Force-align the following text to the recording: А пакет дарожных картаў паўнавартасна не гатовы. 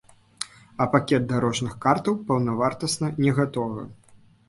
А 0.85 0.87
пакет 0.95 1.27
дарожных 1.33 1.77
картаў 1.85 2.19
паўнавартасна 2.31 3.15
не 3.23 3.31
гатовы. 3.41 3.91